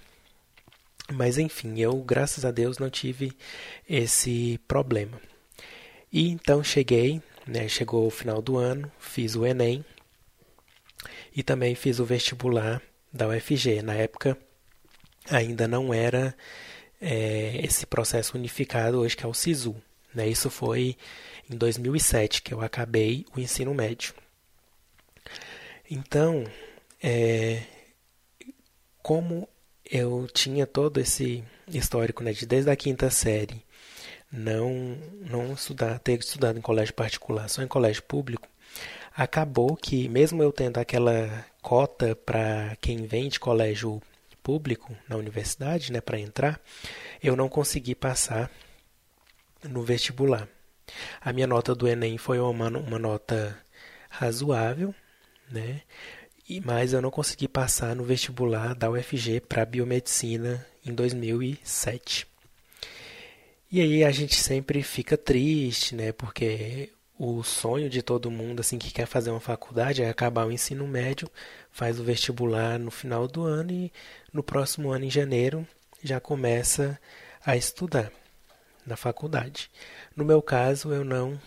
Mas 1.11 1.38
enfim, 1.38 1.81
eu, 1.81 1.97
graças 2.02 2.45
a 2.45 2.50
Deus, 2.50 2.76
não 2.76 2.91
tive 2.91 3.33
esse 3.88 4.61
problema. 4.69 5.19
E 6.12 6.29
então 6.29 6.62
cheguei 6.62 7.23
né? 7.47 7.69
Chegou 7.69 8.07
o 8.07 8.11
final 8.11 8.41
do 8.41 8.57
ano, 8.57 8.91
fiz 8.99 9.35
o 9.35 9.47
Enem 9.47 9.85
e 11.35 11.43
também 11.43 11.75
fiz 11.75 11.99
o 11.99 12.05
vestibular 12.05 12.83
da 13.13 13.29
UFG. 13.29 13.83
Na 13.83 13.95
época 13.95 14.37
ainda 15.31 15.69
não 15.69 15.93
era 15.93 16.35
é, 17.01 17.61
esse 17.65 17.87
processo 17.87 18.37
unificado 18.37 19.01
hoje 19.01 19.17
que 19.17 19.25
é 19.25 19.29
o 19.29 19.35
SISU. 19.35 19.75
Né? 20.15 20.29
Isso 20.29 20.51
foi 20.51 20.97
em 21.51 21.57
2007 21.57 22.43
que 22.43 22.55
eu 22.55 22.61
acabei 22.61 23.27
o 23.37 23.41
ensino 23.41 23.75
médio. 23.75 24.15
Então, 25.91 26.45
é, 27.03 27.63
como 29.03 29.49
eu 29.85 30.27
tinha 30.33 30.67
todo 30.67 30.99
esse 30.99 31.45
histórico 31.69 32.23
né, 32.23 32.33
de 32.33 32.47
desde 32.47 32.71
a 32.71 32.77
quinta 32.77 33.11
série 33.11 33.63
não 34.33 34.97
não 35.21 35.53
estudar, 35.53 35.99
ter 35.99 36.19
estudado 36.19 36.59
em 36.59 36.62
colégio 36.62 36.95
particular, 36.95 37.49
só 37.49 37.62
em 37.62 37.69
colégio 37.69 38.03
público, 38.03 38.49
acabou 39.15 39.77
que 39.77 40.09
mesmo 40.09 40.43
eu 40.43 40.53
tendo 40.53 40.79
aquela 40.79 41.45
cota 41.61 42.17
para 42.17 42.77
quem 42.81 43.07
vem 43.07 43.29
de 43.29 43.39
colégio 43.39 44.01
público 44.43 44.97
na 45.09 45.17
universidade, 45.17 45.93
né, 45.93 46.01
para 46.01 46.19
entrar, 46.19 46.61
eu 47.23 47.37
não 47.37 47.49
consegui 47.49 47.95
passar 47.95 48.51
no 49.62 49.83
vestibular. 49.83 50.49
A 51.21 51.33
minha 51.33 51.47
nota 51.47 51.75
do 51.75 51.87
Enem 51.87 52.19
foi 52.19 52.41
uma, 52.41 52.69
uma 52.69 52.99
nota 52.99 53.57
razoável, 54.11 54.95
né? 55.51 55.83
E, 56.49 56.61
mas 56.61 56.93
eu 56.93 57.01
não 57.01 57.11
consegui 57.11 57.47
passar 57.47 57.95
no 57.95 58.03
vestibular 58.03 58.75
da 58.75 58.91
UFG 58.91 59.41
para 59.41 59.65
biomedicina 59.65 60.67
em 60.85 60.93
2007. 60.93 62.27
E 63.73 63.81
aí 63.81 64.05
a 64.05 64.11
gente 64.11 64.37
sempre 64.37 64.83
fica 64.83 65.17
triste, 65.17 65.95
né? 65.95 66.12
Porque 66.12 66.91
o 67.19 67.43
sonho 67.43 67.88
de 67.88 68.02
todo 68.02 68.31
mundo 68.31 68.61
assim 68.61 68.79
que 68.79 68.93
quer 68.93 69.07
fazer 69.07 69.31
uma 69.31 69.41
faculdade 69.41 70.02
é 70.02 70.11
acabar 70.11 70.47
o 70.47 70.52
ensino 70.52 70.87
médio, 70.87 71.26
faz 71.71 71.99
o 71.99 72.05
vestibular 72.05 72.79
no 72.79 72.91
final 72.91 73.26
do 73.26 73.45
ano 73.45 73.73
e 73.73 73.93
no 74.31 74.43
próximo 74.43 74.91
ano 74.91 75.07
em 75.07 75.11
janeiro 75.11 75.67
já 76.02 76.21
começa 76.21 77.00
a 77.43 77.57
estudar 77.57 78.12
na 78.85 78.95
faculdade. 78.95 79.71
No 80.14 80.23
meu 80.23 80.43
caso, 80.43 80.93
eu 80.93 81.02
não 81.02 81.41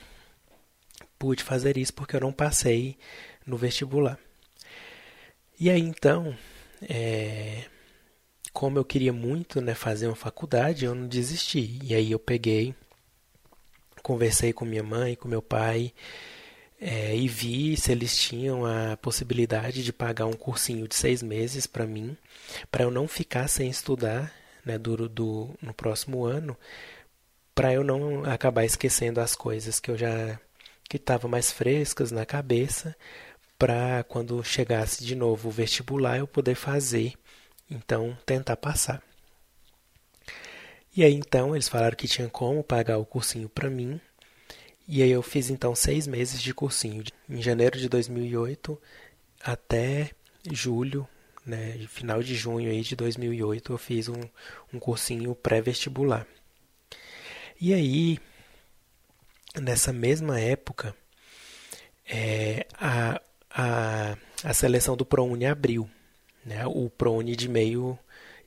pude 1.20 1.44
fazer 1.44 1.78
isso 1.78 1.94
porque 1.94 2.16
eu 2.16 2.22
não 2.22 2.34
passei 2.34 2.98
no 3.46 3.56
vestibular. 3.56 4.18
E 5.60 5.70
aí 5.70 5.82
então, 5.82 6.36
é, 6.82 7.66
como 8.56 8.80
eu 8.80 8.86
queria 8.86 9.12
muito 9.12 9.60
né, 9.60 9.76
fazer 9.76 10.08
uma 10.08 10.16
faculdade, 10.16 10.86
eu 10.86 10.96
não 10.96 11.08
desisti. 11.08 11.78
E 11.84 11.94
aí 11.94 12.12
eu 12.14 12.18
peguei, 12.18 12.74
conversei 14.02 14.54
com 14.54 14.64
minha 14.64 14.82
mãe, 14.82 15.14
com 15.14 15.28
meu 15.28 15.42
pai, 15.42 15.94
é, 16.80 17.14
e 17.14 17.28
vi 17.28 17.76
se 17.76 17.92
eles 17.92 18.18
tinham 18.18 18.66
a 18.66 18.96
possibilidade 18.96 19.84
de 19.84 19.92
pagar 19.92 20.26
um 20.26 20.34
cursinho 20.34 20.88
de 20.88 20.96
seis 20.96 21.22
meses 21.22 21.68
para 21.68 21.86
mim, 21.86 22.16
para 22.72 22.86
eu 22.86 22.92
não 22.92 23.10
ficar 23.10 23.50
sem 23.50 23.70
estudar 23.70 24.34
né, 24.64 24.78
do, 24.78 25.10
do, 25.10 25.50
no 25.62 25.74
próximo 25.74 26.24
ano, 26.24 26.58
para 27.54 27.74
eu 27.74 27.84
não 27.84 28.24
acabar 28.24 28.64
esquecendo 28.64 29.20
as 29.20 29.36
coisas 29.36 29.82
que 29.82 29.92
eu 29.92 29.98
já 29.98 30.40
que 30.88 30.96
estavam 30.96 31.30
mais 31.30 31.52
frescas 31.52 32.10
na 32.10 32.26
cabeça, 32.26 32.96
para 33.60 34.04
quando 34.04 34.42
chegasse 34.46 35.04
de 35.04 35.14
novo 35.14 35.50
o 35.50 35.52
vestibular 35.52 36.20
eu 36.20 36.28
poder 36.28 36.56
fazer 36.56 37.16
então, 37.70 38.18
tentar 38.26 38.58
passar. 38.58 39.02
E 40.96 41.04
aí 41.04 41.14
então 41.14 41.54
eles 41.54 41.68
falaram 41.68 41.96
que 41.96 42.08
tinha 42.08 42.30
como 42.30 42.64
pagar 42.64 42.98
o 42.98 43.06
cursinho 43.06 43.50
para 43.50 43.70
mim. 43.70 44.00
E 44.88 45.04
aí 45.04 45.12
eu 45.12 45.22
fiz 45.22 45.50
então 45.50 45.76
seis 45.76 46.08
meses 46.08 46.42
de 46.42 46.54
cursinho. 46.54 47.04
Em 47.30 47.42
janeiro 47.42 47.78
de 47.78 47.90
2008 47.90 48.82
até 49.44 50.12
julho, 50.52 51.08
né, 51.46 51.78
final 51.88 52.24
de 52.24 52.34
junho 52.34 52.70
aí 52.70 52.82
de 52.82 52.96
2008 52.96 53.74
eu 53.74 53.78
fiz 53.78 54.08
um, 54.08 54.22
um 54.74 54.80
cursinho 54.80 55.36
pré-vestibular. 55.36 56.26
E 57.60 57.74
aí, 57.74 58.20
nessa 59.60 59.92
mesma 59.94 60.40
época, 60.40 60.96
é, 62.06 62.66
a, 62.74 63.22
a, 63.50 64.18
a 64.44 64.54
seleção 64.54 64.96
do 64.96 65.06
ProUni 65.06 65.46
abriu 65.46 65.90
né, 66.46 66.66
o 66.68 66.90
ProUni 66.90 67.36
de 67.36 67.50
meio 67.50 67.98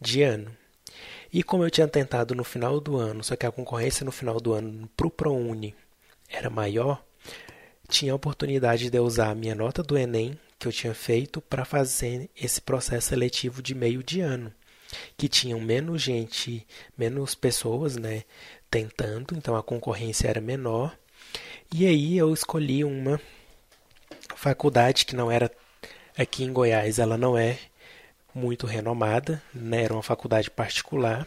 de 0.00 0.22
ano. 0.22 0.56
E 1.32 1.42
como 1.42 1.64
eu 1.64 1.70
tinha 1.70 1.88
tentado 1.88 2.34
no 2.34 2.44
final 2.44 2.80
do 2.80 2.96
ano, 2.96 3.22
só 3.22 3.36
que 3.36 3.44
a 3.44 3.52
concorrência 3.52 4.04
no 4.04 4.12
final 4.12 4.40
do 4.40 4.52
ano 4.52 4.88
para 4.96 5.06
o 5.06 5.10
ProUni 5.10 5.74
era 6.28 6.48
maior, 6.48 7.04
tinha 7.88 8.12
a 8.12 8.16
oportunidade 8.16 8.88
de 8.88 8.96
eu 8.96 9.04
usar 9.04 9.30
a 9.30 9.34
minha 9.34 9.54
nota 9.54 9.82
do 9.82 9.98
Enem 9.98 10.38
que 10.58 10.66
eu 10.66 10.72
tinha 10.72 10.94
feito 10.94 11.40
para 11.40 11.64
fazer 11.64 12.28
esse 12.36 12.60
processo 12.60 13.08
seletivo 13.08 13.62
de 13.62 13.74
meio 13.74 14.02
de 14.02 14.20
ano, 14.20 14.52
que 15.16 15.28
tinham 15.28 15.60
menos 15.60 16.02
gente, 16.02 16.66
menos 16.96 17.34
pessoas, 17.34 17.96
né, 17.96 18.24
tentando, 18.70 19.36
então 19.36 19.54
a 19.54 19.62
concorrência 19.62 20.28
era 20.28 20.40
menor. 20.40 20.98
E 21.72 21.86
aí 21.86 22.18
eu 22.18 22.32
escolhi 22.32 22.82
uma 22.84 23.20
faculdade 24.34 25.06
que 25.06 25.14
não 25.14 25.30
era 25.30 25.50
aqui 26.16 26.42
em 26.42 26.52
Goiás, 26.52 26.98
ela 26.98 27.16
não 27.16 27.38
é 27.38 27.58
muito 28.34 28.66
renomada, 28.66 29.42
né? 29.54 29.84
Era 29.84 29.94
uma 29.94 30.02
faculdade 30.02 30.50
particular. 30.50 31.26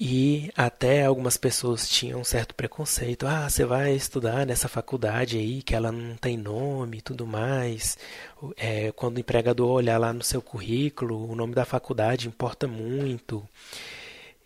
E 0.00 0.50
até 0.56 1.04
algumas 1.04 1.36
pessoas 1.36 1.88
tinham 1.88 2.20
um 2.20 2.24
certo 2.24 2.54
preconceito. 2.54 3.26
Ah, 3.26 3.50
você 3.50 3.64
vai 3.64 3.94
estudar 3.94 4.46
nessa 4.46 4.68
faculdade 4.68 5.36
aí, 5.36 5.60
que 5.60 5.74
ela 5.74 5.90
não 5.90 6.16
tem 6.16 6.36
nome 6.36 6.98
e 6.98 7.02
tudo 7.02 7.26
mais. 7.26 7.98
É, 8.56 8.92
quando 8.92 9.16
o 9.16 9.20
empregador 9.20 9.68
olhar 9.68 9.98
lá 9.98 10.12
no 10.12 10.22
seu 10.22 10.40
currículo, 10.40 11.28
o 11.28 11.34
nome 11.34 11.52
da 11.52 11.64
faculdade 11.64 12.28
importa 12.28 12.68
muito. 12.68 13.44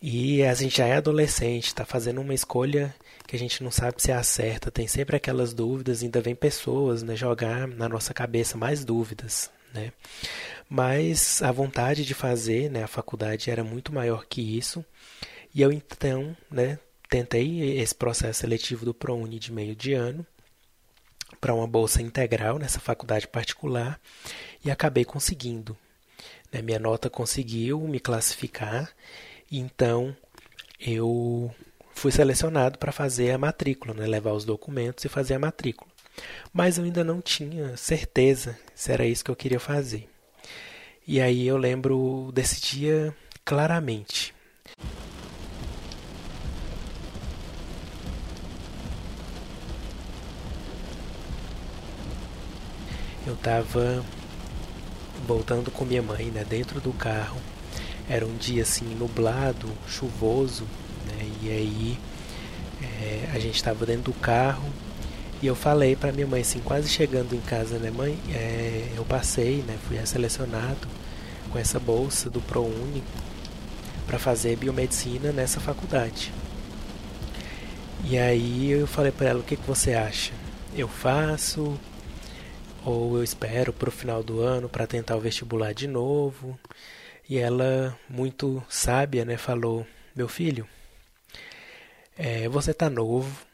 E 0.01 0.43
a 0.43 0.53
gente 0.55 0.77
já 0.77 0.87
é 0.87 0.95
adolescente, 0.97 1.67
está 1.67 1.85
fazendo 1.85 2.19
uma 2.19 2.33
escolha 2.33 2.93
que 3.27 3.35
a 3.35 3.39
gente 3.39 3.63
não 3.63 3.71
sabe 3.71 4.01
se 4.01 4.11
é 4.11 4.15
a 4.15 4.23
certa. 4.23 4.71
Tem 4.71 4.87
sempre 4.87 5.15
aquelas 5.15 5.53
dúvidas, 5.53 6.01
ainda 6.01 6.19
vem 6.19 6.35
pessoas 6.35 7.03
né, 7.03 7.15
jogar 7.15 7.67
na 7.67 7.87
nossa 7.87 8.13
cabeça 8.13 8.57
mais 8.57 8.83
dúvidas. 8.83 9.51
Né? 9.73 9.91
Mas 10.69 11.41
a 11.41 11.51
vontade 11.51 12.05
de 12.05 12.13
fazer 12.13 12.69
né, 12.69 12.83
a 12.83 12.87
faculdade 12.87 13.49
era 13.49 13.63
muito 13.63 13.93
maior 13.93 14.25
que 14.25 14.41
isso. 14.57 14.85
E 15.53 15.61
eu 15.61 15.71
então, 15.71 16.35
né, 16.49 16.79
tentei 17.09 17.79
esse 17.79 17.93
processo 17.93 18.41
seletivo 18.41 18.85
do 18.85 18.93
ProUni 18.93 19.39
de 19.39 19.51
meio 19.51 19.75
de 19.75 19.93
ano 19.93 20.25
para 21.39 21.53
uma 21.53 21.67
bolsa 21.67 22.01
integral 22.01 22.57
nessa 22.57 22.79
faculdade 22.79 23.27
particular 23.27 23.99
e 24.63 24.71
acabei 24.71 25.03
conseguindo. 25.05 25.77
Né, 26.51 26.61
minha 26.61 26.79
nota 26.79 27.09
conseguiu 27.09 27.79
me 27.81 27.99
classificar, 27.99 28.91
então 29.51 30.15
eu 30.79 31.53
fui 31.93 32.11
selecionado 32.11 32.77
para 32.77 32.91
fazer 32.91 33.31
a 33.31 33.37
matrícula, 33.37 33.93
né, 33.93 34.05
levar 34.07 34.33
os 34.33 34.45
documentos 34.45 35.05
e 35.05 35.09
fazer 35.09 35.35
a 35.35 35.39
matrícula. 35.39 35.92
Mas 36.51 36.77
eu 36.77 36.83
ainda 36.83 37.03
não 37.03 37.21
tinha 37.21 37.75
certeza 37.75 38.57
se 38.75 38.91
era 38.91 39.05
isso 39.05 39.23
que 39.23 39.31
eu 39.31 39.35
queria 39.35 39.59
fazer. 39.59 40.07
E 41.07 41.19
aí 41.19 41.47
eu 41.47 41.57
lembro 41.57 42.31
desse 42.33 42.61
dia 42.61 43.13
claramente. 43.43 44.33
Eu 53.25 53.33
estava 53.33 54.03
voltando 55.25 55.71
com 55.71 55.85
minha 55.85 56.01
mãe, 56.01 56.25
né, 56.25 56.43
dentro 56.43 56.79
do 56.79 56.93
carro. 56.93 57.41
Era 58.09 58.25
um 58.25 58.35
dia 58.35 58.63
assim 58.63 58.93
nublado, 58.95 59.69
chuvoso, 59.87 60.65
né, 61.05 61.31
e 61.41 61.49
aí 61.49 61.99
é, 62.81 63.29
a 63.33 63.39
gente 63.39 63.55
estava 63.55 63.85
dentro 63.85 64.11
do 64.11 64.19
carro 64.19 64.69
e 65.43 65.47
eu 65.47 65.55
falei 65.55 65.95
para 65.95 66.11
minha 66.11 66.25
mãe 66.25 66.41
assim, 66.41 66.59
quase 66.61 66.87
chegando 66.87 67.35
em 67.35 67.41
casa, 67.41 67.77
né, 67.77 67.91
mãe, 67.91 68.17
é, 68.33 68.91
eu 68.95 69.03
passei, 69.03 69.57
né, 69.67 69.77
fui 69.87 70.03
selecionado 70.05 70.87
com 71.51 71.59
essa 71.59 71.79
bolsa 71.79 72.29
do 72.29 72.41
ProUni 72.41 73.03
para 74.07 74.17
fazer 74.17 74.55
biomedicina 74.55 75.31
nessa 75.31 75.59
faculdade. 75.59 76.31
E 78.05 78.17
aí 78.17 78.71
eu 78.71 78.87
falei 78.87 79.11
para 79.11 79.29
ela, 79.29 79.39
o 79.39 79.43
que, 79.43 79.55
que 79.55 79.67
você 79.67 79.93
acha? 79.93 80.31
Eu 80.75 80.87
faço? 80.87 81.77
ou 82.85 83.17
eu 83.17 83.23
espero 83.23 83.71
para 83.71 83.89
o 83.89 83.91
final 83.91 84.21
do 84.21 84.41
ano 84.41 84.67
para 84.67 84.87
tentar 84.87 85.15
o 85.15 85.21
vestibular 85.21 85.73
de 85.73 85.87
novo. 85.87 86.59
E 87.29 87.37
ela, 87.37 87.97
muito 88.09 88.63
sábia, 88.69 89.23
né, 89.25 89.37
falou: 89.37 89.85
Meu 90.15 90.27
filho, 90.27 90.67
é, 92.17 92.47
você 92.49 92.71
está 92.71 92.89
novo, 92.89 93.45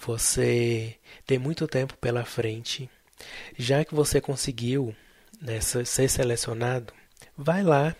você 0.00 0.96
tem 1.26 1.38
muito 1.38 1.68
tempo 1.68 1.96
pela 1.98 2.24
frente. 2.24 2.88
Já 3.56 3.84
que 3.84 3.94
você 3.94 4.20
conseguiu 4.20 4.94
né, 5.40 5.60
ser 5.60 6.08
selecionado, 6.08 6.92
vai 7.36 7.62
lá, 7.62 7.94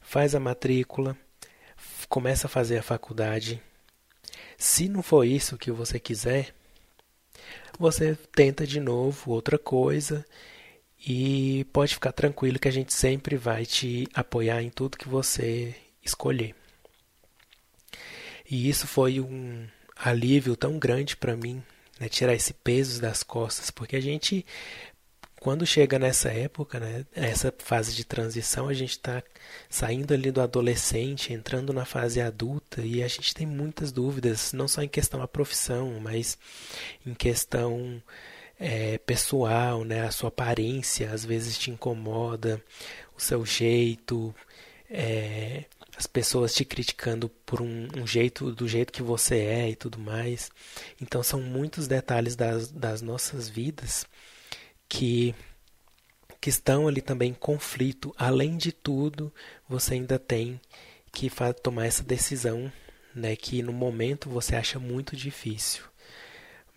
faz 0.00 0.34
a 0.34 0.40
matrícula, 0.40 1.16
começa 2.08 2.46
a 2.46 2.50
fazer 2.50 2.78
a 2.78 2.82
faculdade. 2.82 3.62
Se 4.58 4.88
não 4.88 5.02
for 5.02 5.24
isso 5.24 5.56
que 5.58 5.70
você 5.70 5.98
quiser, 5.98 6.54
você 7.78 8.16
tenta 8.34 8.66
de 8.66 8.80
novo 8.80 9.32
outra 9.32 9.58
coisa 9.58 10.24
e 10.98 11.66
pode 11.72 11.94
ficar 11.94 12.12
tranquilo 12.12 12.58
que 12.58 12.68
a 12.68 12.72
gente 12.72 12.92
sempre 12.92 13.36
vai 13.36 13.64
te 13.64 14.06
apoiar 14.14 14.62
em 14.62 14.70
tudo 14.70 14.98
que 14.98 15.08
você 15.08 15.74
escolher. 16.04 16.54
E 18.48 18.68
isso 18.68 18.86
foi 18.86 19.20
um 19.20 19.66
alívio 19.96 20.56
tão 20.56 20.78
grande 20.78 21.16
para 21.16 21.36
mim, 21.36 21.62
né, 21.98 22.08
tirar 22.08 22.34
esse 22.34 22.52
peso 22.52 23.00
das 23.00 23.22
costas, 23.22 23.70
porque 23.70 23.96
a 23.96 24.00
gente 24.00 24.44
quando 25.46 25.64
chega 25.64 25.96
nessa 25.96 26.28
época, 26.30 26.80
né, 26.80 27.06
essa 27.14 27.54
fase 27.58 27.94
de 27.94 28.04
transição, 28.04 28.68
a 28.68 28.72
gente 28.72 28.90
está 28.90 29.22
saindo 29.68 30.12
ali 30.12 30.32
do 30.32 30.40
adolescente, 30.40 31.32
entrando 31.32 31.72
na 31.72 31.84
fase 31.84 32.20
adulta 32.20 32.80
e 32.80 33.00
a 33.00 33.06
gente 33.06 33.32
tem 33.32 33.46
muitas 33.46 33.92
dúvidas, 33.92 34.52
não 34.52 34.66
só 34.66 34.82
em 34.82 34.88
questão 34.88 35.22
a 35.22 35.28
profissão, 35.28 36.00
mas 36.00 36.36
em 37.06 37.14
questão 37.14 38.02
é, 38.58 38.98
pessoal, 38.98 39.84
né, 39.84 40.06
a 40.06 40.10
sua 40.10 40.30
aparência 40.30 41.12
às 41.12 41.24
vezes 41.24 41.56
te 41.56 41.70
incomoda, 41.70 42.60
o 43.16 43.20
seu 43.20 43.46
jeito, 43.46 44.34
é, 44.90 45.64
as 45.96 46.06
pessoas 46.06 46.54
te 46.54 46.64
criticando 46.64 47.28
por 47.28 47.62
um, 47.62 47.88
um, 47.96 48.06
jeito, 48.06 48.52
do 48.52 48.68
jeito 48.68 48.92
que 48.92 49.02
você 49.02 49.36
é 49.36 49.70
e 49.70 49.76
tudo 49.76 49.98
mais. 49.98 50.50
Então 51.00 51.22
são 51.22 51.40
muitos 51.40 51.88
detalhes 51.88 52.36
das, 52.36 52.70
das 52.70 53.02
nossas 53.02 53.48
vidas 53.48 54.06
que 54.88 55.34
que 56.38 56.50
estão 56.50 56.86
ali 56.86 57.00
também 57.00 57.30
em 57.30 57.34
conflito. 57.34 58.14
Além 58.16 58.56
de 58.56 58.70
tudo, 58.70 59.34
você 59.68 59.94
ainda 59.94 60.16
tem 60.16 60.60
que 61.10 61.28
tomar 61.62 61.86
essa 61.86 62.04
decisão, 62.04 62.70
né, 63.12 63.34
que 63.34 63.62
no 63.62 63.72
momento 63.72 64.30
você 64.30 64.54
acha 64.54 64.78
muito 64.78 65.16
difícil. 65.16 65.82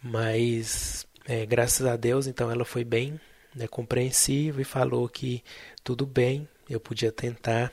Mas 0.01 1.05
é, 1.25 1.45
graças 1.45 1.85
a 1.85 1.95
Deus, 1.95 2.25
então 2.25 2.49
ela 2.49 2.65
foi 2.65 2.83
bem 2.83 3.19
né, 3.53 3.67
compreensiva 3.67 4.59
e 4.61 4.65
falou 4.65 5.07
que 5.07 5.43
tudo 5.83 6.05
bem, 6.07 6.47
eu 6.67 6.79
podia 6.79 7.11
tentar. 7.11 7.71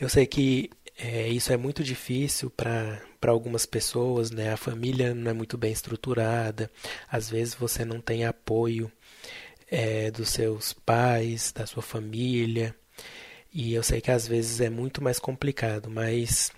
Eu 0.00 0.08
sei 0.08 0.26
que 0.26 0.70
é, 0.98 1.28
isso 1.28 1.52
é 1.52 1.56
muito 1.56 1.82
difícil 1.82 2.50
para 2.50 3.00
algumas 3.26 3.66
pessoas, 3.66 4.30
né? 4.30 4.52
A 4.52 4.56
família 4.56 5.14
não 5.14 5.30
é 5.30 5.34
muito 5.34 5.58
bem 5.58 5.72
estruturada, 5.72 6.70
às 7.08 7.28
vezes 7.28 7.54
você 7.54 7.84
não 7.84 8.00
tem 8.00 8.24
apoio 8.24 8.90
é, 9.70 10.10
dos 10.10 10.30
seus 10.30 10.72
pais, 10.72 11.52
da 11.52 11.66
sua 11.66 11.82
família, 11.82 12.74
e 13.52 13.74
eu 13.74 13.82
sei 13.82 14.00
que 14.00 14.10
às 14.10 14.26
vezes 14.26 14.60
é 14.60 14.70
muito 14.70 15.02
mais 15.02 15.18
complicado, 15.18 15.90
mas 15.90 16.52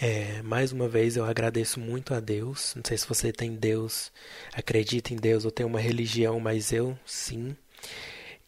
é, 0.00 0.42
mais 0.42 0.72
uma 0.72 0.88
vez 0.88 1.16
eu 1.16 1.24
agradeço 1.24 1.78
muito 1.80 2.14
a 2.14 2.20
Deus. 2.20 2.74
Não 2.76 2.82
sei 2.86 2.98
se 2.98 3.06
você 3.06 3.32
tem 3.32 3.54
Deus, 3.54 4.12
acredita 4.52 5.12
em 5.12 5.16
Deus 5.16 5.44
ou 5.44 5.50
tem 5.50 5.64
uma 5.66 5.80
religião, 5.80 6.40
mas 6.40 6.72
eu 6.72 6.98
sim. 7.06 7.56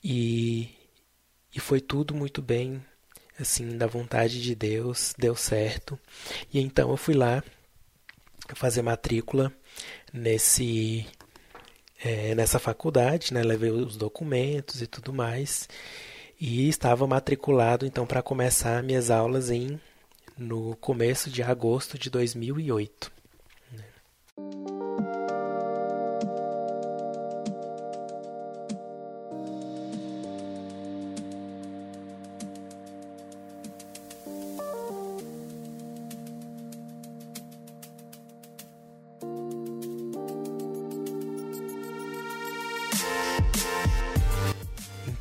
E, 0.02 0.70
e 1.54 1.60
foi 1.60 1.80
tudo 1.80 2.14
muito 2.14 2.42
bem 2.42 2.82
assim, 3.38 3.76
da 3.76 3.86
vontade 3.86 4.40
de 4.40 4.54
Deus, 4.54 5.14
deu 5.18 5.34
certo. 5.34 5.98
E 6.52 6.60
então 6.60 6.90
eu 6.90 6.96
fui 6.96 7.14
lá 7.14 7.42
fazer 8.54 8.82
matrícula 8.82 9.52
nesse 10.12 11.06
é, 12.04 12.34
nessa 12.34 12.58
faculdade, 12.58 13.32
né? 13.32 13.42
Levei 13.42 13.70
os 13.70 13.96
documentos 13.96 14.82
e 14.82 14.86
tudo 14.86 15.12
mais. 15.12 15.68
E 16.40 16.68
estava 16.68 17.06
matriculado 17.06 17.86
então 17.86 18.06
para 18.06 18.22
começar 18.22 18.82
minhas 18.82 19.10
aulas 19.10 19.50
em 19.50 19.80
no 20.36 20.76
começo 20.76 21.30
de 21.30 21.42
agosto 21.42 21.98
de 21.98 22.10
2008. 22.10 23.10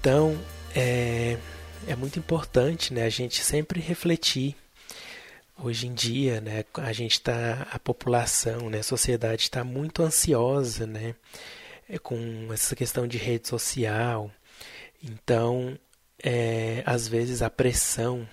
Então, 0.06 0.40
é, 0.76 1.36
é 1.88 1.96
muito 1.96 2.20
importante 2.20 2.94
né, 2.94 3.06
a 3.06 3.10
gente 3.10 3.44
sempre 3.44 3.80
refletir. 3.80 4.56
Hoje 5.58 5.88
em 5.88 5.96
dia, 5.96 6.40
né, 6.40 6.64
a 6.76 6.94
gente 6.94 7.14
está, 7.14 7.68
a 7.72 7.80
população, 7.80 8.70
né, 8.70 8.82
a 8.82 8.84
sociedade 8.84 9.42
está 9.42 9.64
muito 9.64 10.04
ansiosa, 10.04 10.86
né, 10.86 11.16
é, 11.90 11.98
com 11.98 12.20
essa 12.54 12.76
questão 12.76 13.08
de 13.08 13.18
rede 13.18 13.48
social. 13.48 14.30
Então, 15.02 15.76
é, 16.24 16.84
às 16.86 17.08
vezes 17.08 17.42
a 17.42 17.50
pressão 17.50 18.30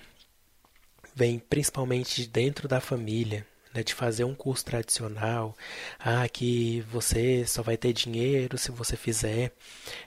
vem 1.15 1.39
principalmente 1.39 2.21
de 2.21 2.29
dentro 2.29 2.69
da 2.69 2.83
família, 2.83 3.47
né, 3.75 3.83
de 3.83 3.95
fazer 3.95 4.25
um 4.25 4.35
curso 4.35 4.65
tradicional, 4.65 5.57
ah, 5.99 6.29
que 6.29 6.81
você 6.91 7.45
só 7.47 7.63
vai 7.63 7.77
ter 7.77 7.93
dinheiro 7.93 8.59
se 8.59 8.71
você 8.71 8.97
fizer 8.97 9.53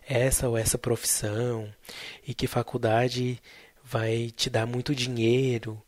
essa 0.07 0.47
ou 0.47 0.57
essa 0.57 0.77
profissão, 0.77 1.73
e 2.27 2.33
que 2.33 2.47
faculdade 2.47 3.41
vai 3.83 4.31
te 4.35 4.49
dar 4.49 4.65
muito 4.65 4.95
dinheiro, 4.95 5.81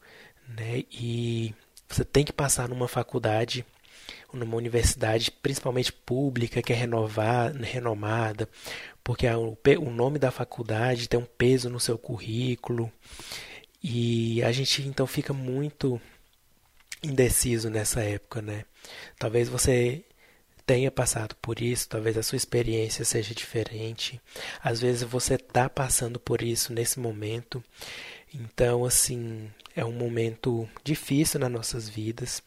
né, 0.47 0.83
e 0.91 1.53
você 1.87 2.03
tem 2.03 2.23
que 2.25 2.33
passar 2.33 2.67
numa 2.67 2.87
faculdade, 2.87 3.65
numa 4.33 4.57
universidade, 4.57 5.31
principalmente 5.31 5.91
pública, 5.91 6.61
que 6.61 6.73
é 6.73 6.75
renovada, 6.75 7.57
renomada, 7.65 8.49
porque 9.03 9.25
o 9.27 9.89
nome 9.89 10.19
da 10.19 10.31
faculdade 10.31 11.07
tem 11.07 11.19
um 11.19 11.25
peso 11.25 11.69
no 11.69 11.79
seu 11.79 11.97
currículo. 11.97 12.91
E 13.81 14.43
a 14.43 14.51
gente 14.51 14.85
então 14.85 15.07
fica 15.07 15.31
muito 15.31 16.01
indeciso 17.03 17.69
nessa 17.69 18.01
época, 18.01 18.41
né? 18.41 18.65
Talvez 19.17 19.49
você 19.49 20.03
tenha 20.65 20.91
passado 20.91 21.35
por 21.41 21.61
isso, 21.61 21.87
talvez 21.87 22.17
a 22.17 22.23
sua 22.23 22.35
experiência 22.35 23.05
seja 23.05 23.33
diferente. 23.33 24.19
Às 24.61 24.81
vezes 24.81 25.03
você 25.03 25.35
está 25.35 25.69
passando 25.69 26.19
por 26.19 26.41
isso 26.41 26.73
nesse 26.73 26.99
momento. 26.99 27.63
Então, 28.33 28.83
assim, 28.83 29.49
é 29.75 29.85
um 29.85 29.93
momento 29.93 30.67
difícil 30.83 31.39
nas 31.39 31.51
nossas 31.51 31.87
vidas, 31.87 32.43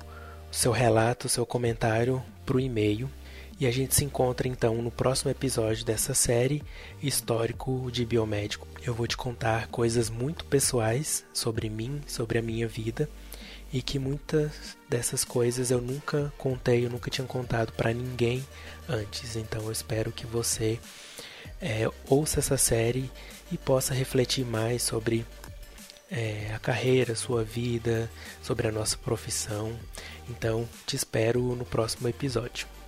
seu 0.51 0.73
relato, 0.73 1.27
o 1.27 1.31
seu 1.31 1.47
comentário 1.47 2.23
para 2.45 2.57
o 2.57 2.61
e-mail. 2.61 3.11
E 3.59 3.67
a 3.67 3.71
gente 3.71 3.95
se 3.95 4.05
encontra 4.05 4.49
então 4.49 4.81
no 4.81 4.91
próximo 4.91 5.31
episódio 5.31 5.85
dessa 5.85 6.15
série 6.15 6.63
Histórico 7.03 7.91
de 7.93 8.07
Biomédico. 8.07 8.67
Eu 8.83 8.95
vou 8.95 9.07
te 9.07 9.17
contar 9.17 9.67
coisas 9.69 10.09
muito 10.09 10.47
pessoais 10.47 11.25
sobre 11.33 11.69
mim, 11.69 12.01
sobre 12.07 12.39
a 12.39 12.43
minha 12.43 12.67
vida 12.67 13.09
e 13.73 13.83
que 13.83 13.99
muitas 13.99 14.77
dessas 14.89 15.25
coisas 15.25 15.71
eu 15.71 15.81
nunca 15.81 16.33
contei, 16.39 16.85
eu 16.87 16.91
nunca 16.91 17.11
tinha 17.11 17.27
contado 17.27 17.73
para 17.73 17.93
ninguém 17.93 18.45
antes. 18.89 19.37
Então 19.37 19.63
eu 19.65 19.73
espero 19.73 20.11
que 20.11 20.27
você 20.27 20.79
é, 21.61 21.89
ouça 22.09 22.41
essa 22.41 22.57
série 22.57 23.11
e 23.53 23.59
possa 23.59 23.93
refletir 23.93 24.45
mais 24.45 24.83
sobre 24.83 25.27
é, 26.11 26.53
a 26.55 26.59
carreira, 26.59 27.15
sua 27.15 27.45
vida, 27.45 28.11
sobre 28.43 28.67
a 28.69 28.73
nossa 28.73 28.99
profissão. 28.99 29.79
Então, 30.29 30.69
te 30.87 30.97
espero 30.97 31.41
no 31.55 31.65
próximo 31.65 32.09
episódio. 32.09 32.80